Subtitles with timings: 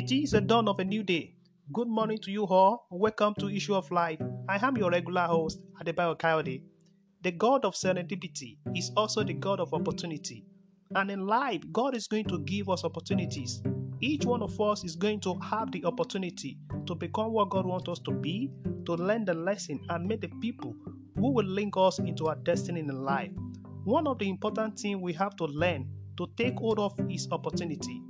[0.00, 1.34] It is the dawn of a new day.
[1.74, 2.86] Good morning to you all.
[2.90, 4.18] Welcome to Issue of Life.
[4.48, 6.62] I am your regular host, Adebayo Coyote.
[7.20, 10.46] The God of serendipity is also the God of opportunity.
[10.94, 13.62] And in life, God is going to give us opportunities.
[14.00, 17.90] Each one of us is going to have the opportunity to become what God wants
[17.90, 18.50] us to be,
[18.86, 20.74] to learn the lesson, and meet the people
[21.16, 23.32] who will link us into our destiny in life.
[23.84, 28.00] One of the important things we have to learn to take hold of is opportunity.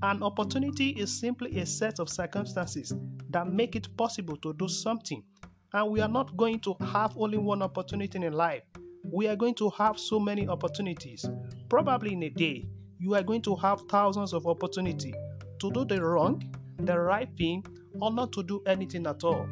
[0.00, 2.94] An opportunity is simply a set of circumstances
[3.30, 5.24] that make it possible to do something.
[5.72, 8.62] And we are not going to have only one opportunity in life.
[9.02, 11.28] We are going to have so many opportunities.
[11.68, 12.68] Probably in a day,
[13.00, 15.14] you are going to have thousands of opportunities
[15.58, 16.44] to do the wrong,
[16.78, 17.64] the right thing,
[18.00, 19.48] or not to do anything at all.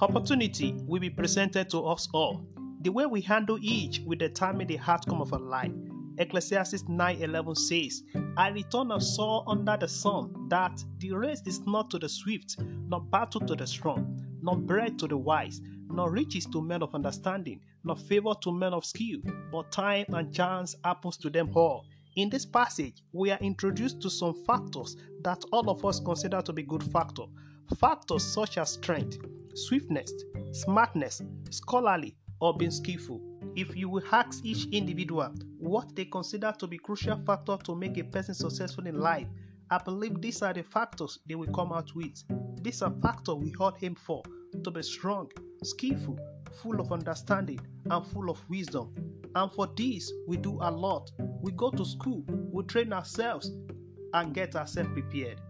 [0.00, 2.46] Opportunity will be presented to us all.
[2.80, 5.72] The way we handle each will determine the outcome of our life.
[6.18, 8.02] Ecclesiastes 9:11 says,
[8.36, 12.56] I return of saw under the sun that the race is not to the swift,
[12.60, 16.94] nor battle to the strong, nor bread to the wise, nor riches to men of
[16.94, 21.86] understanding, nor favor to men of skill, but time and chance happens to them all.
[22.16, 26.52] In this passage, we are introduced to some factors that all of us consider to
[26.52, 27.28] be good factors.
[27.78, 29.18] Factors such as strength,
[29.54, 30.12] swiftness,
[30.52, 33.20] smartness, scholarly, or being skillful.
[33.56, 35.32] If you will ask each individual
[35.62, 39.28] what they consider to be crucial factor to make a person successful in life,
[39.70, 42.22] I believe these are the factors they will come out with.
[42.62, 44.22] These are factors we all aim for
[44.64, 45.30] to be strong,
[45.62, 46.18] skillful,
[46.62, 48.92] full of understanding, and full of wisdom.
[49.34, 51.10] And for this, we do a lot.
[51.40, 53.50] We go to school, we train ourselves,
[54.12, 55.40] and get ourselves prepared.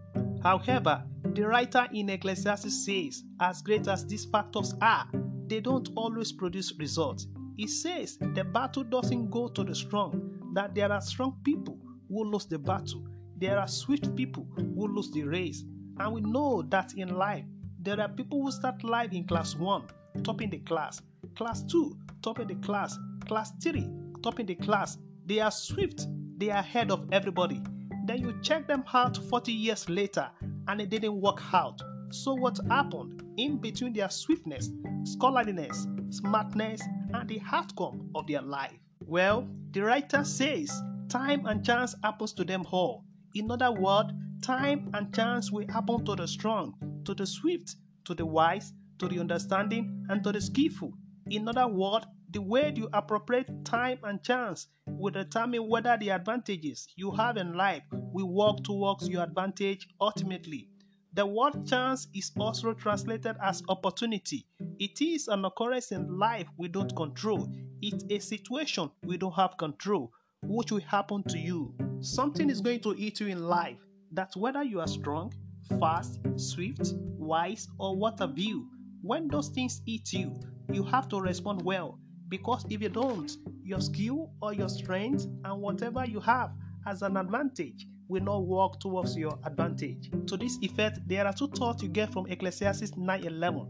[0.43, 5.09] However, the writer in Ecclesiastes says, as great as these factors are,
[5.47, 7.27] they don't always produce results.
[7.55, 11.77] He says the battle doesn't go to the strong, that there are strong people
[12.09, 13.05] who lose the battle,
[13.37, 15.63] there are swift people who lose the race.
[15.99, 17.45] And we know that in life,
[17.79, 19.83] there are people who start life in class 1,
[20.23, 21.01] topping the class,
[21.35, 22.97] class 2, topping the class,
[23.27, 23.87] class 3,
[24.23, 24.97] topping the class.
[25.25, 27.61] They are swift, they are ahead of everybody.
[28.05, 30.29] Then you check them out 40 years later
[30.67, 31.81] and it didn't work out.
[32.11, 34.69] So, what happened in between their swiftness,
[35.03, 36.81] scholarliness, smartness,
[37.13, 38.77] and the outcome of their life?
[39.05, 43.05] Well, the writer says time and chance happens to them all.
[43.35, 46.75] In other words, time and chance will happen to the strong,
[47.05, 47.75] to the swift,
[48.05, 50.93] to the wise, to the understanding, and to the skillful.
[51.29, 56.87] In other words, the way you appropriate time and chance will determine whether the advantages
[56.95, 60.69] you have in life will work towards your advantage ultimately.
[61.15, 64.47] The word chance is also translated as opportunity.
[64.79, 67.47] It is an occurrence in life we don't control.
[67.83, 71.75] It's a situation we don't have control, which will happen to you.
[72.01, 73.77] Something is going to hit you in life
[74.11, 75.31] that whether you are strong,
[75.79, 78.67] fast, swift, wise, or what have you,
[79.03, 80.33] when those things hit you,
[80.71, 81.99] you have to respond well.
[82.27, 83.31] Because if you don't,
[83.63, 86.53] your skill or your strength and whatever you have
[86.87, 90.11] as an advantage will not work towards your advantage.
[90.27, 93.67] To this effect, there are two thoughts you get from Ecclesiastes 9:11.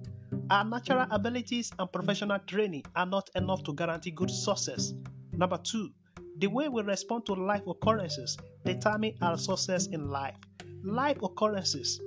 [0.49, 4.93] Our natural abilities and professional training are not enough to guarantee good success.
[5.31, 5.89] Number two,
[6.37, 10.35] the way we respond to life occurrences determine our success in life.
[10.83, 12.01] Life occurrences,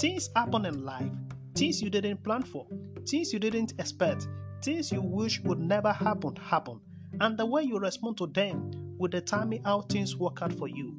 [0.00, 1.12] things happen in life,
[1.54, 2.66] things you didn't plan for,
[3.08, 4.26] things you didn't expect,
[4.62, 6.80] things you wish would never happen happen,
[7.20, 10.96] and the way you respond to them will determine how things work out for you.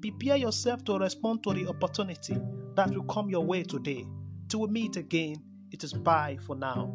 [0.00, 2.36] Prepare yourself to respond to the opportunity
[2.74, 4.06] that will come your way today.
[4.48, 5.36] Till we meet again,
[5.70, 6.92] it is bye for now.